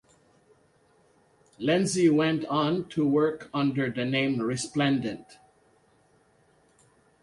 [1.59, 5.37] Lenzi went on to work under the name Resplendent.